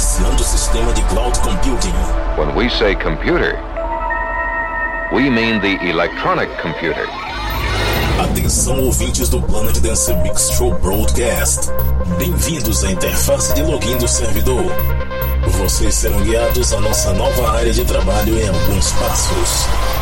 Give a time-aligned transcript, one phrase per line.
[0.00, 1.92] iniciando o sistema de cloud computing.
[2.38, 3.58] When we say computer,
[5.12, 7.06] we mean the electronic computer.
[8.18, 11.68] Atenção ouvintes do Planet Dance Mix Show Broadcast.
[12.18, 14.72] Bem-vindos à interface de login do servidor.
[15.58, 19.99] Vocês serão guiados à nossa nova área de trabalho em alguns passos.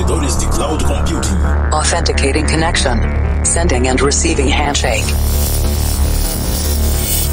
[0.00, 1.36] Servidores de cloud computing.
[1.72, 2.98] Authenticating connection.
[3.44, 5.04] Sending and receiving handshake.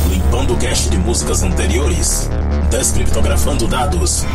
[0.09, 2.29] Limpando o cache de músicas anteriores.
[2.69, 4.25] Descriptografando dados.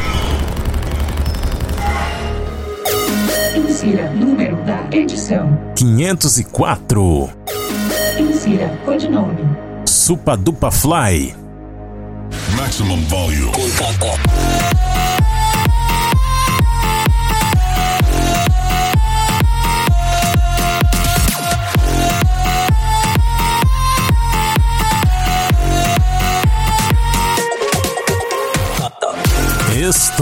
[3.55, 5.59] Insira número da edição.
[5.77, 7.31] 504.
[8.19, 9.45] Insira codinome.
[9.87, 11.35] Supa Dupa Fly.
[12.57, 13.53] Maximum volume.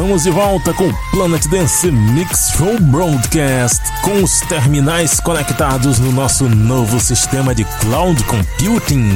[0.01, 6.48] Estamos de volta com Planet Dance Mix Show Broadcast, com os terminais conectados no nosso
[6.48, 9.11] novo sistema de cloud computing.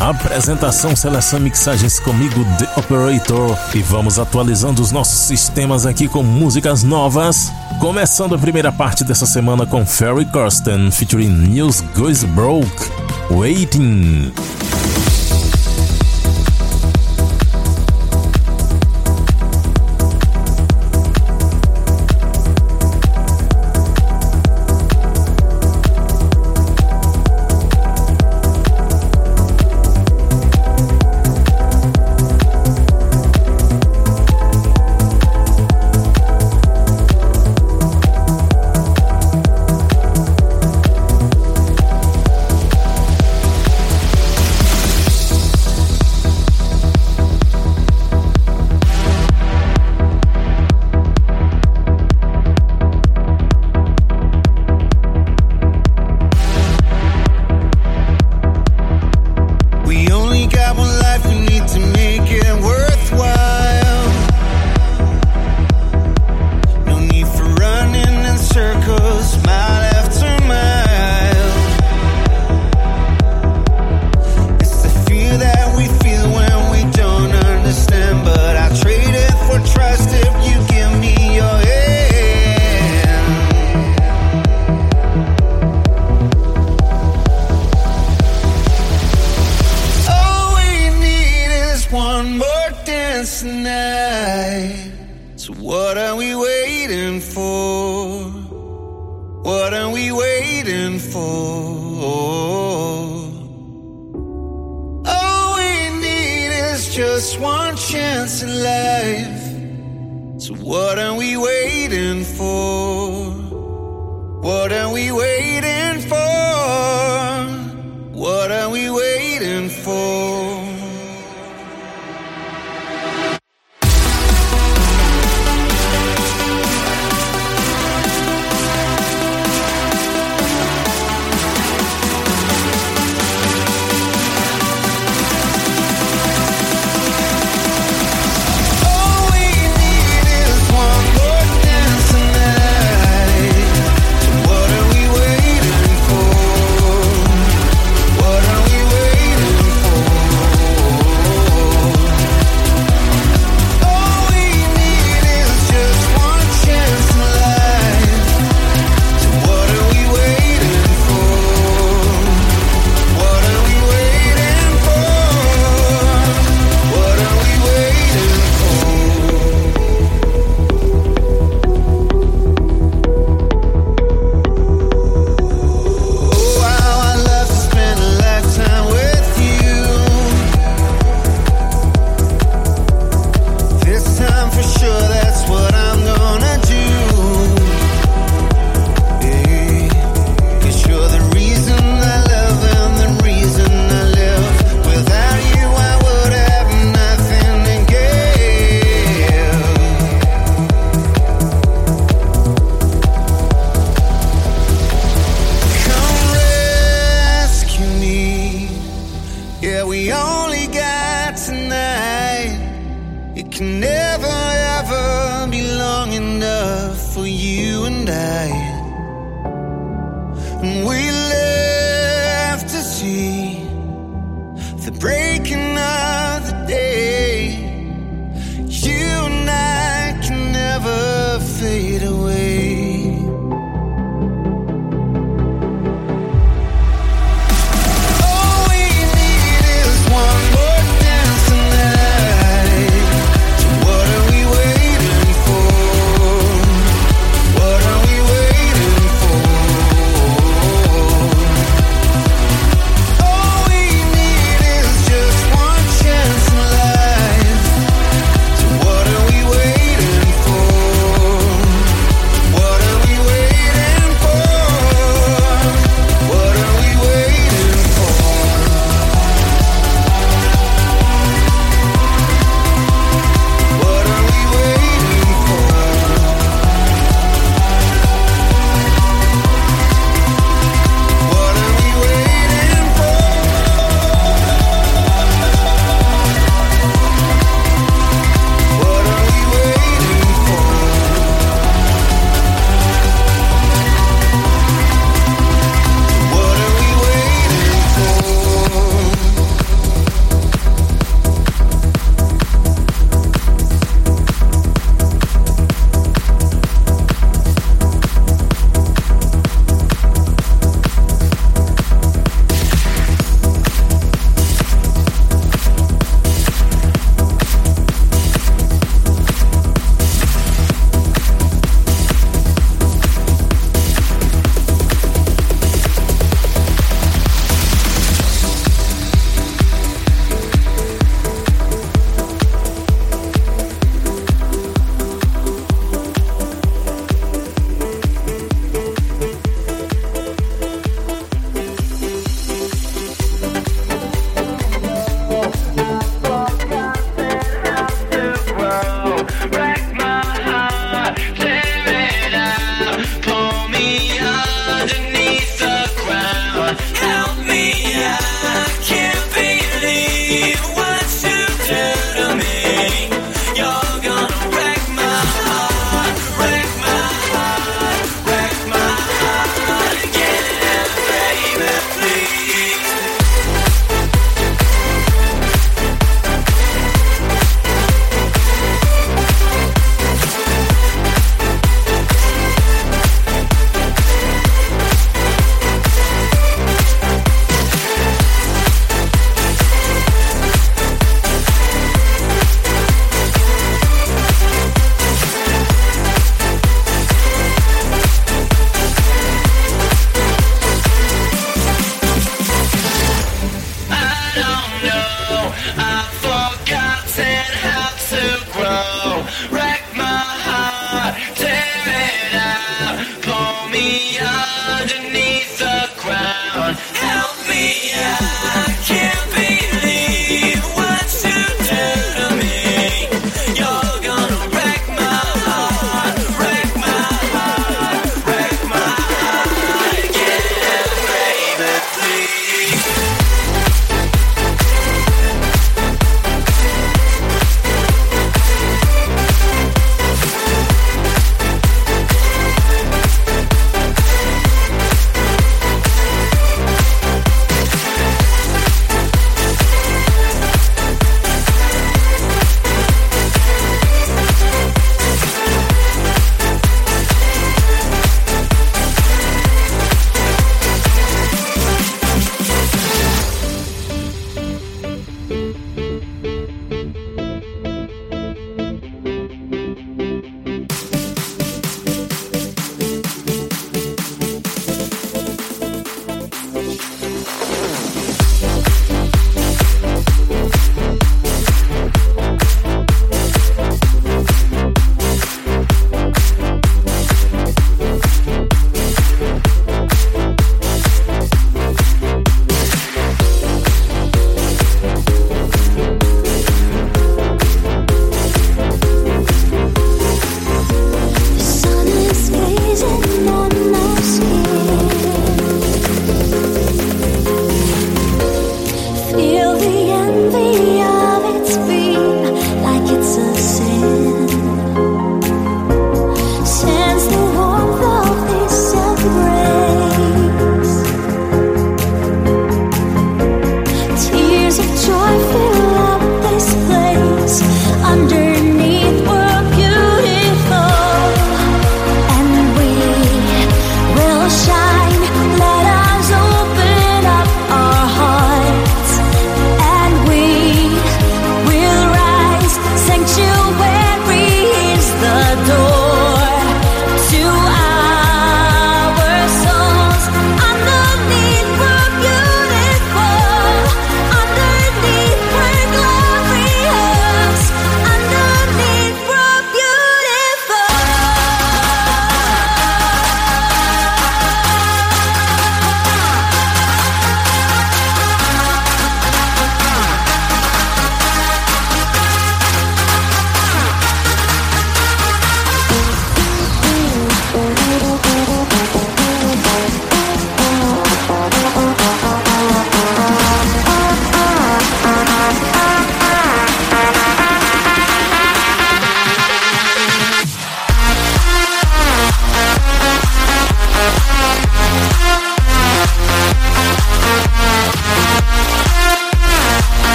[0.00, 6.82] Apresentação, seleção, mixagens comigo, The Operator, e vamos atualizando os nossos sistemas aqui com músicas
[6.82, 7.52] novas.
[7.78, 12.90] Começando a primeira parte dessa semana com Ferry Corsten featuring News Goes Broke,
[13.30, 14.32] Waiting.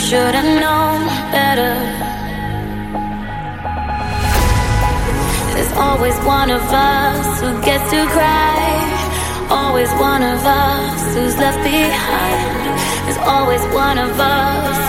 [0.00, 1.74] should have known better.
[5.54, 9.46] There's always one of us who gets to cry.
[9.48, 12.78] Always one of us who's left behind.
[13.06, 14.85] There's always one of us.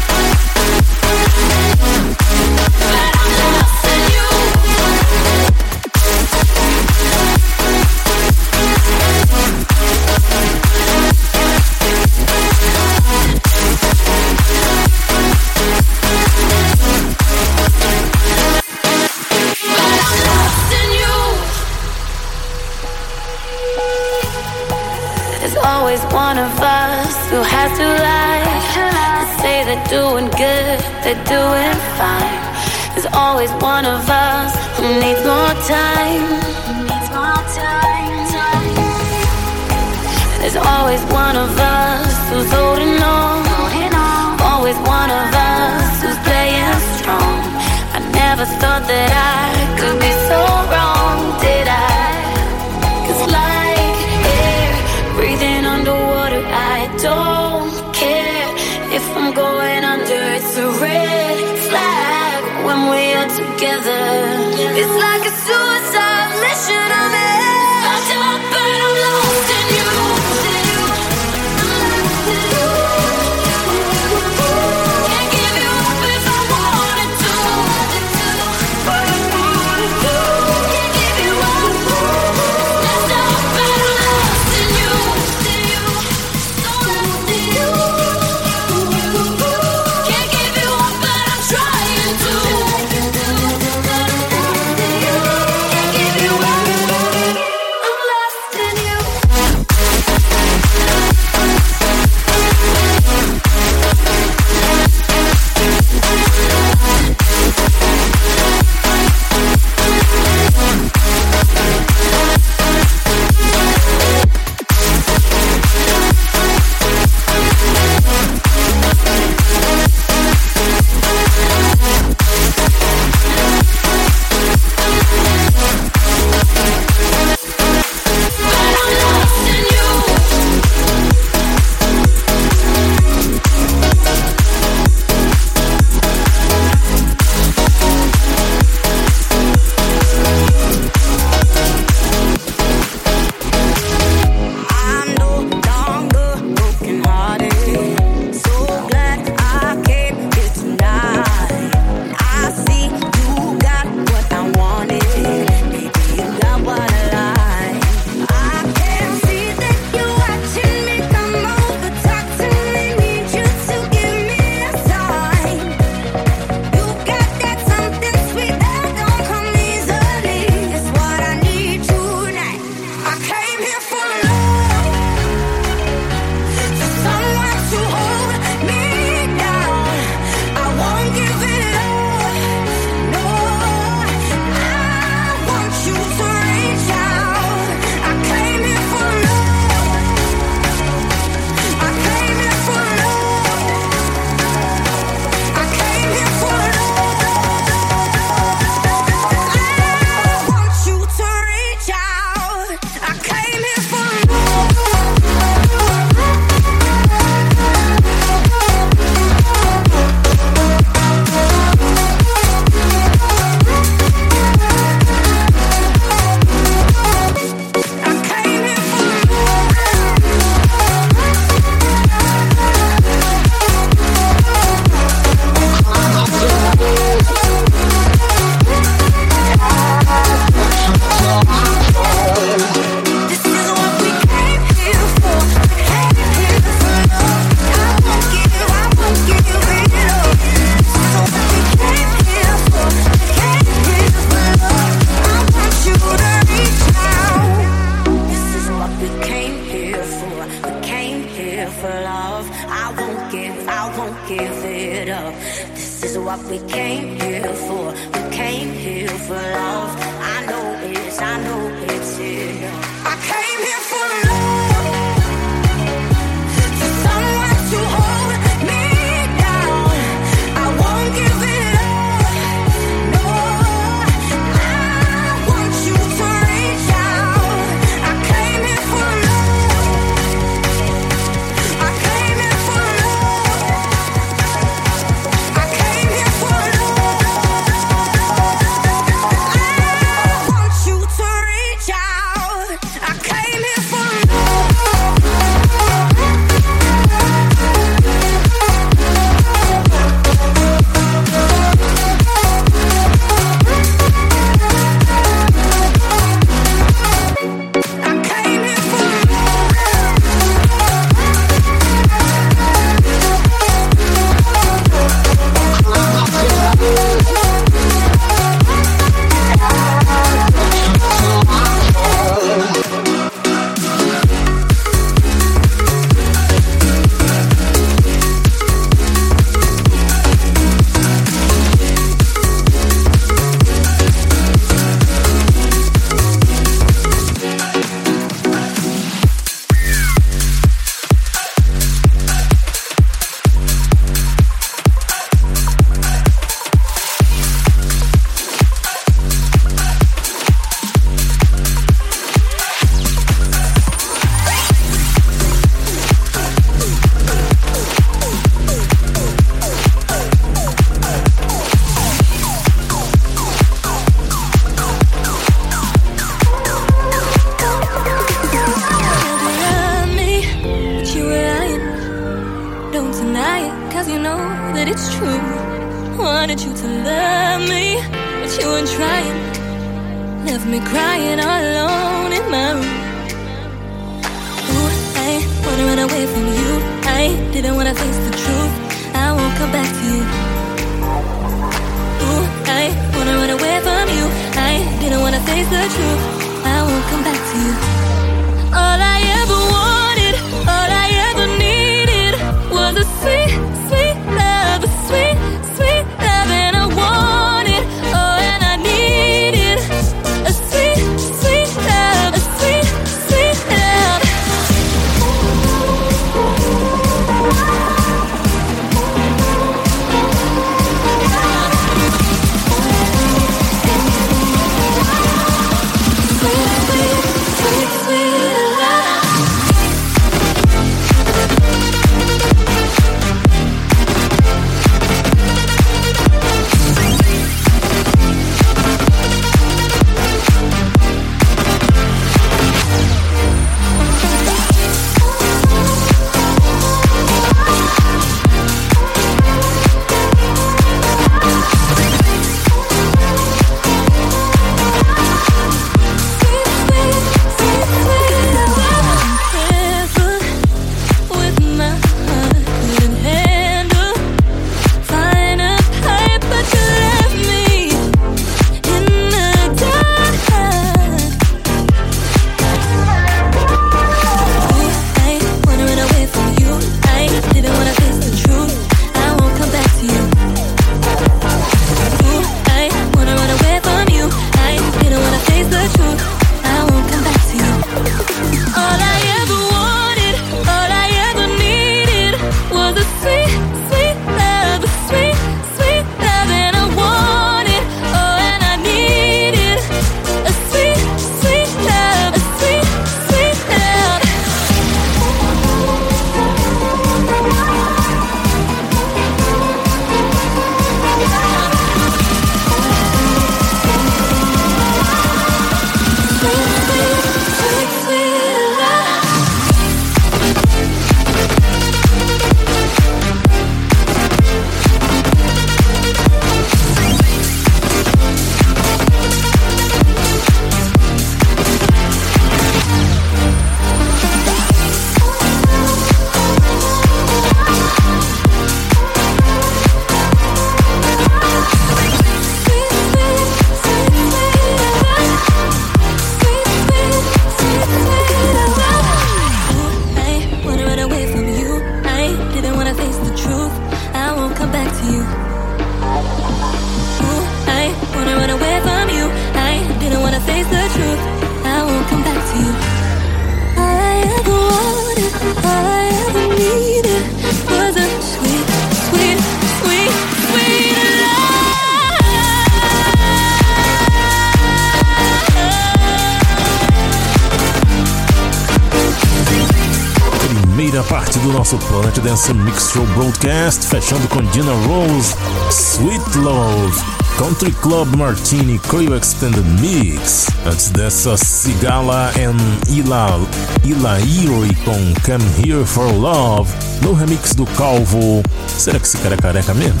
[582.40, 585.34] Dance Mix Show Broadcast, fechando com Dina Rose,
[585.70, 586.98] Sweet Love,
[587.36, 590.46] Country Club Martini Crew Extended Mix.
[590.64, 592.56] Antes dessa, Sigala and
[592.90, 593.38] Ila,
[593.84, 596.72] Ila Erie com Come Here for Love,
[597.02, 598.42] no remix do Calvo.
[598.68, 600.00] Será que esse cara é careca mesmo?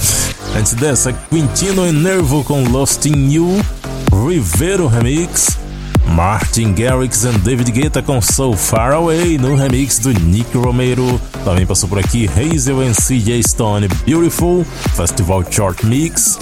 [0.56, 3.60] Antes dessa, Quintino e Nervo com Lost in You,
[4.26, 5.58] Rivero Remix.
[6.14, 11.20] Martin Garrix e David Guetta com So Far Away no remix do Nick Romero.
[11.44, 16.38] Também passou por aqui Hazel e CJ Stone Beautiful Festival Chart Mix.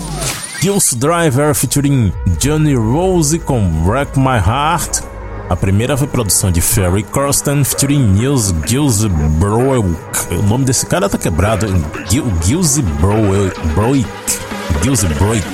[0.60, 5.02] Kills Driver featuring Johnny Rose com Wreck My Heart.
[5.48, 10.34] A primeira foi produção de Ferry Corsten featuring Nils Broek.
[10.34, 11.66] O nome desse cara tá quebrado.
[12.10, 13.58] Gil, Gilles Broek.
[13.74, 14.06] Broek.
[14.82, 15.44] Gilles Broek.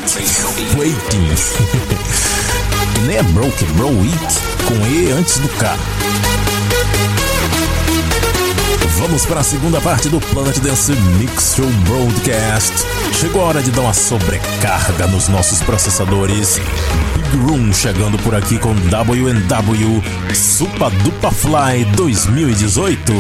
[0.77, 2.05] Waiting.
[3.07, 5.77] Nem é Broke, é Browick, com E antes do K.
[8.99, 12.73] Vamos para a segunda parte do Planet Dance Mix Show Broadcast.
[13.13, 16.61] Chegou a hora de dar uma sobrecarga nos nossos processadores.
[17.15, 20.03] Big Room chegando por aqui com W&W
[20.35, 23.13] Supa Dupa Fly 2018.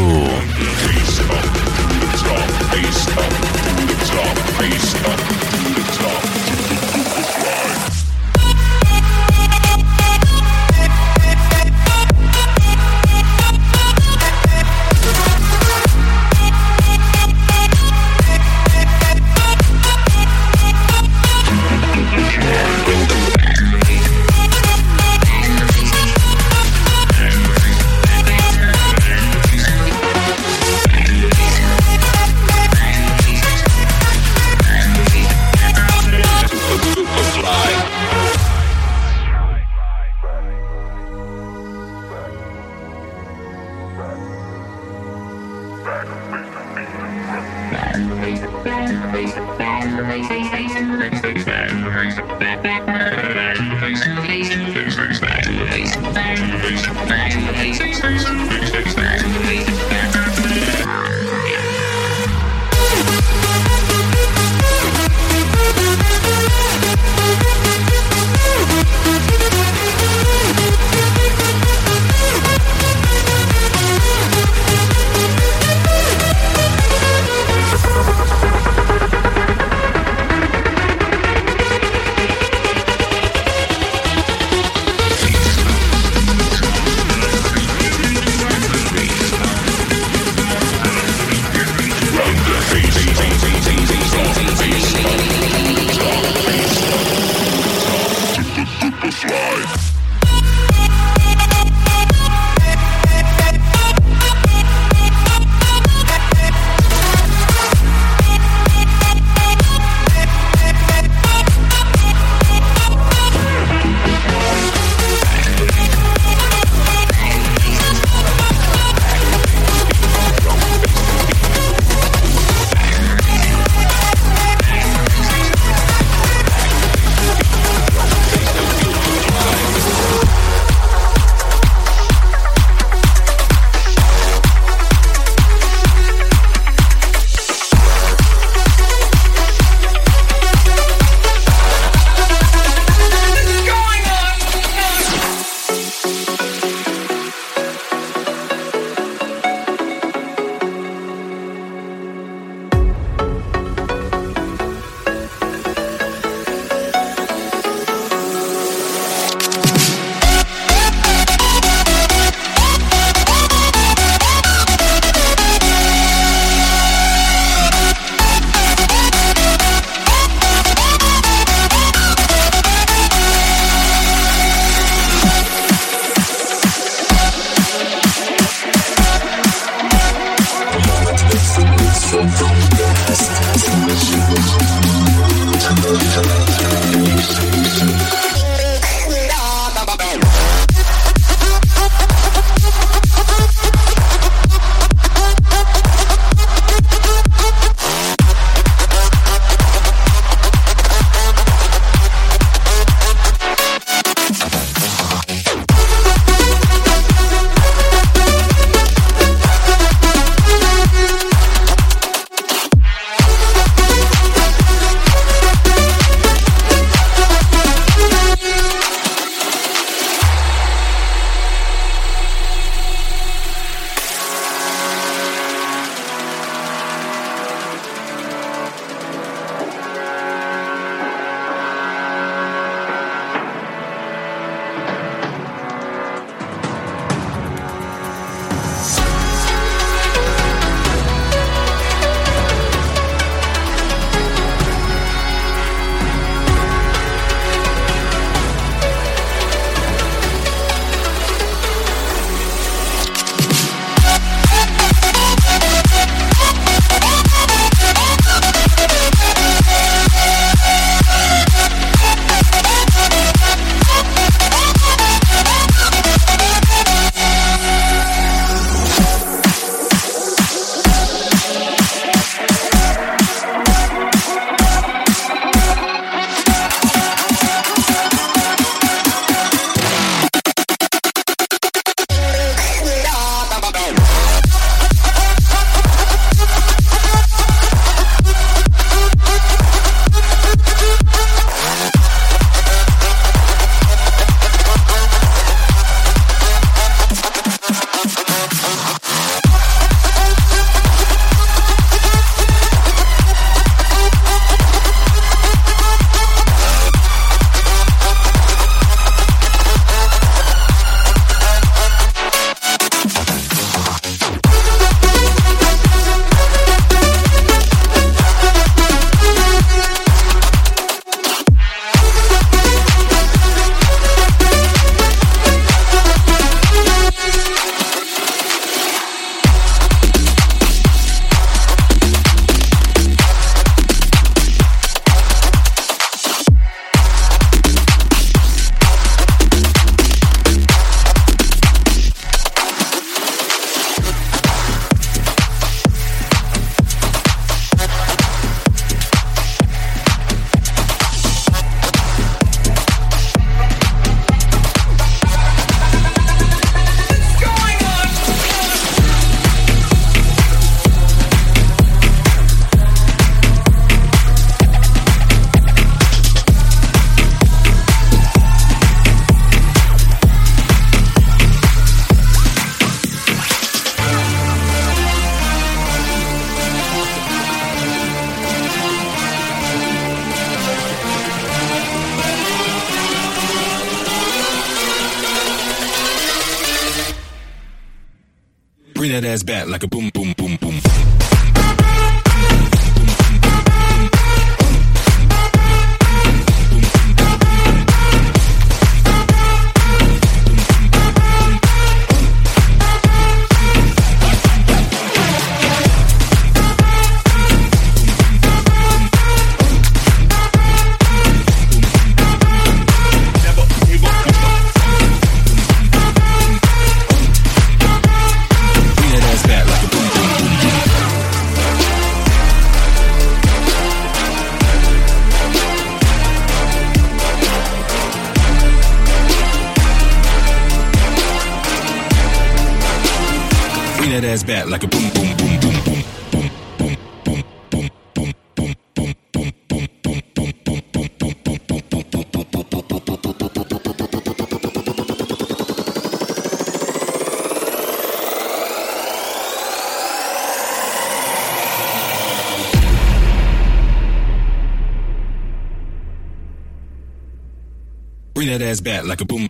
[458.58, 459.48] that ass bat, like a boom.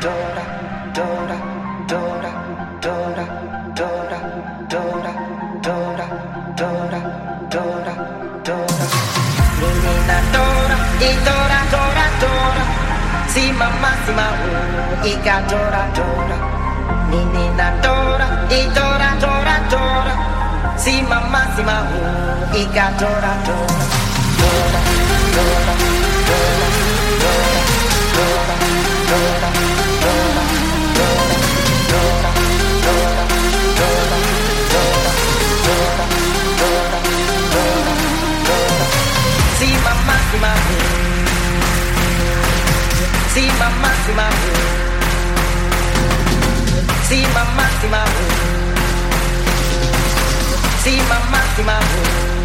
[0.00, 0.44] Dora,
[0.94, 1.38] Dora,
[1.86, 2.32] Dora,
[2.80, 3.26] Dora,
[3.74, 4.18] Dora,
[4.66, 5.14] Dora.
[5.60, 6.06] Dora,
[6.56, 7.00] Dora,
[7.50, 7.94] Dora,
[8.42, 8.86] Dora.
[9.60, 10.76] Ninina Dora,
[11.22, 12.64] Dora, Dora, Dora.
[13.26, 16.38] Sima ma Sima hu, Ika Dora, Dora.
[17.10, 20.14] Ninina Dora, Dora, Dora, Dora.
[20.76, 23.80] Sima ma Sima hu, Ika Dora, Dora.
[40.38, 40.54] máxima.
[43.34, 43.50] See
[43.82, 44.26] máxima.
[47.08, 48.04] Cima máxima.
[50.84, 52.39] my máxima.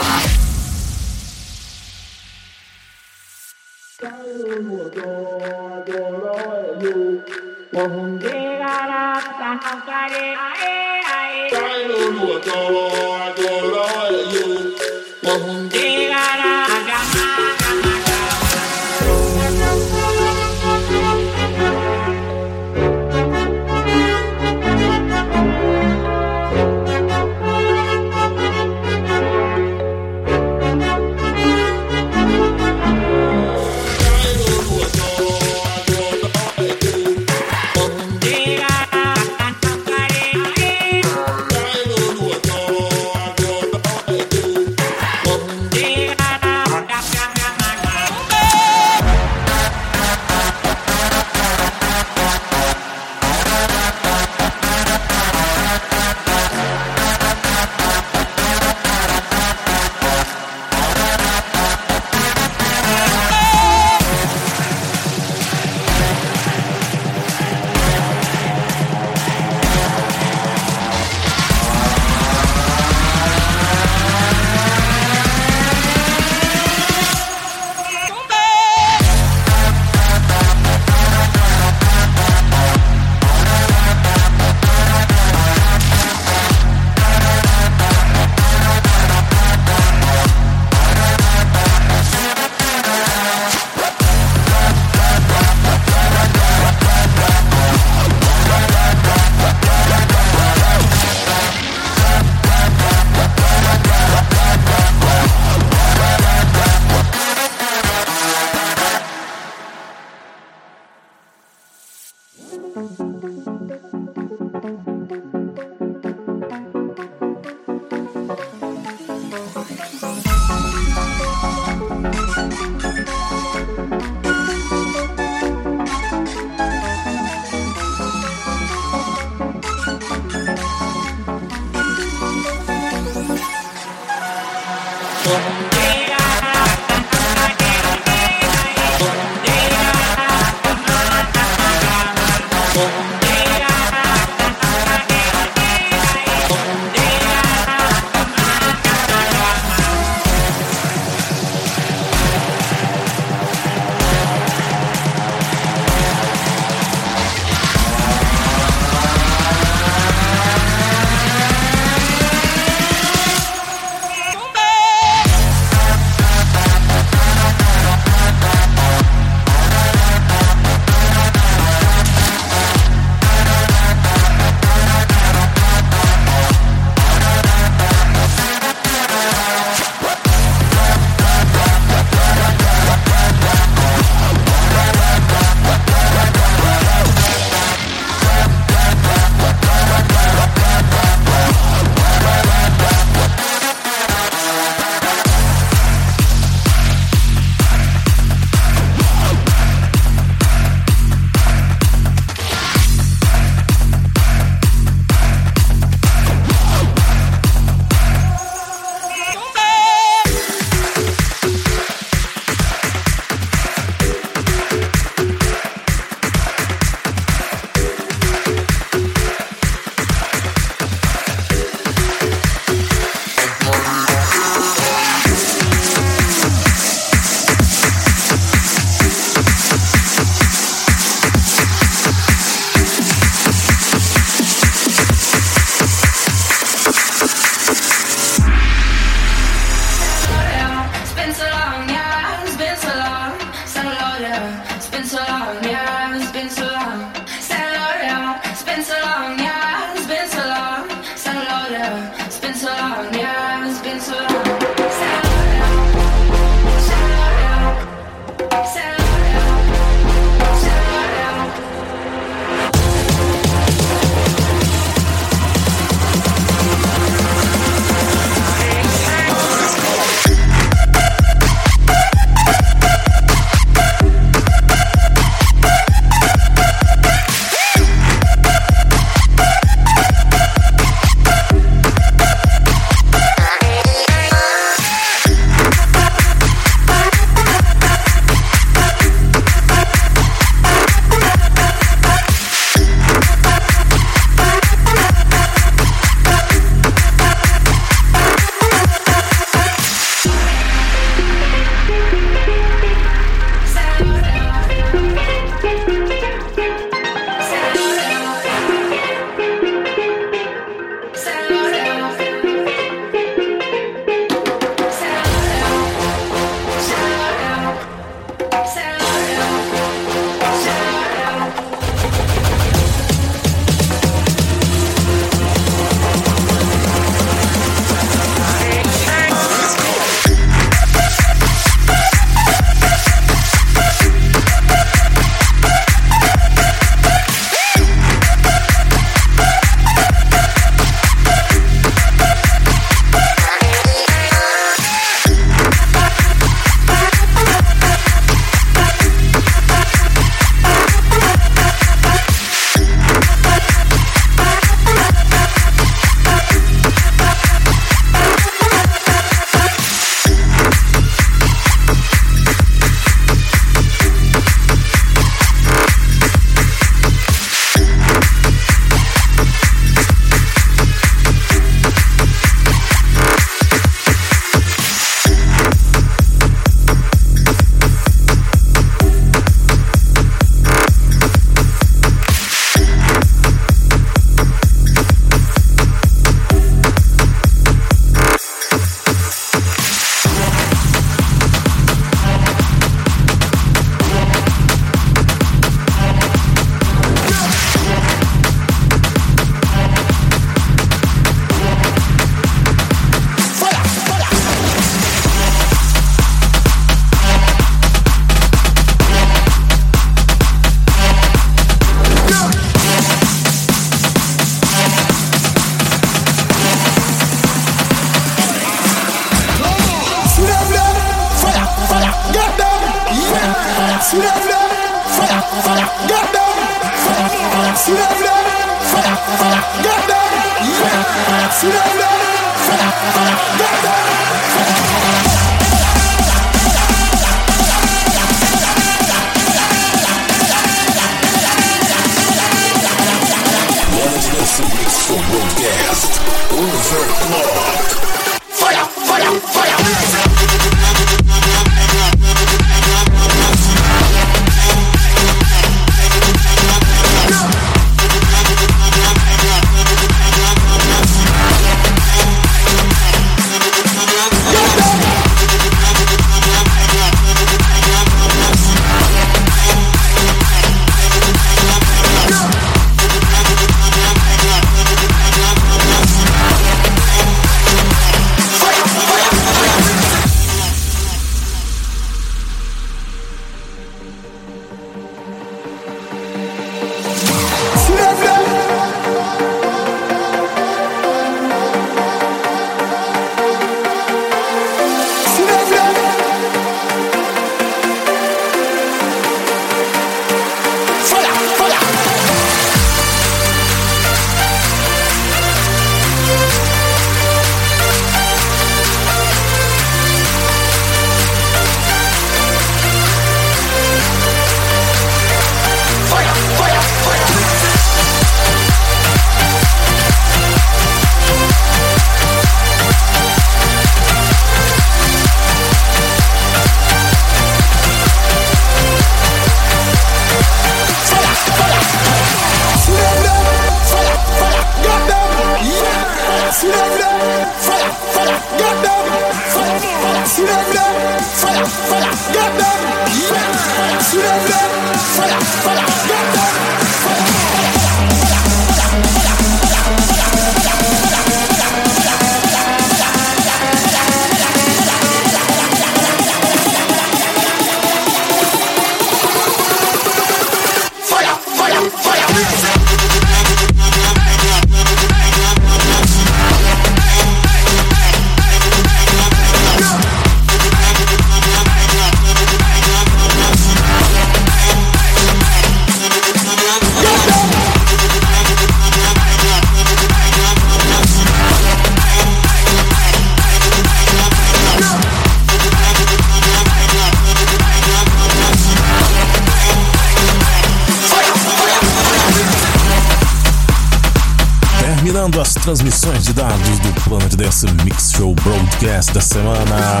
[595.66, 600.00] Transmissões de dados do Planet Dance Mix Show Broadcast da semana.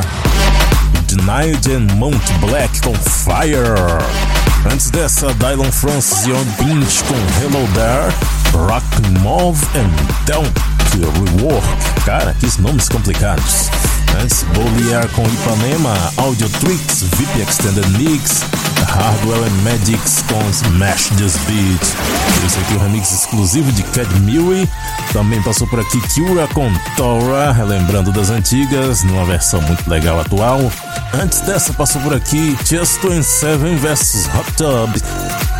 [1.08, 3.74] Denied and Mount Black com Fire.
[4.72, 8.14] Antes dessa, Dylan Francis e On Pinch com Hello There.
[8.64, 8.86] Rock
[9.18, 9.90] Move and
[10.26, 10.52] Don't
[11.40, 11.66] Rework.
[12.04, 13.68] Cara, que nomes complicados.
[14.22, 18.42] Antes, Bolier com Ipanema, Audio Tricks, VIP Extended Mix,
[18.96, 21.82] Hardwell and Magics com Smash This Beat.
[22.46, 24.68] Esse aqui é o remix exclusivo de Cad Mewey.
[25.12, 30.60] Também passou por aqui Cura com Tora, relembrando das antigas, numa versão muito legal atual.
[31.12, 34.90] Antes dessa, passou por aqui Just 27 vs Hot Tub,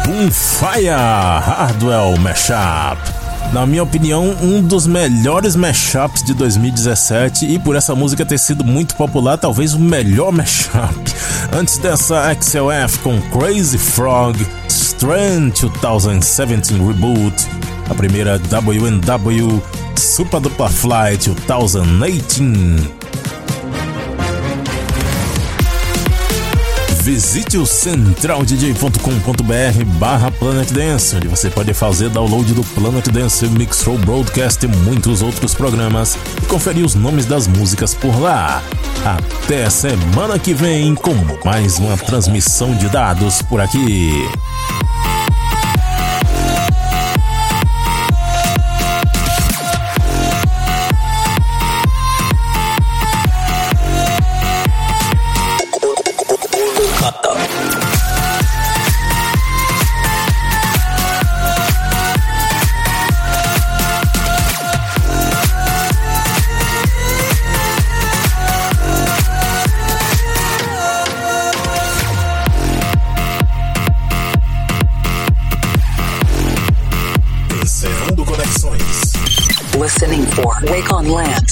[0.06, 3.25] Boom Fire, Hardwell Mashup.
[3.52, 8.64] Na minha opinião, um dos melhores mashups de 2017 e por essa música ter sido
[8.64, 10.94] muito popular, talvez o melhor mashup.
[11.52, 14.36] Antes dessa, XLF com Crazy Frog,
[14.68, 17.46] Strand 2017 Reboot,
[17.88, 19.62] a primeira WNW
[19.96, 22.95] Super Dupla Flight 2018.
[27.06, 33.84] Visite o centraldj.com.br barra Planet Dance, onde você pode fazer download do Planet Dance Mix
[33.84, 38.60] Show Broadcast e muitos outros programas e conferir os nomes das músicas por lá.
[39.04, 44.10] Até semana que vem com mais uma transmissão de dados por aqui.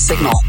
[0.04, 0.43] Signal.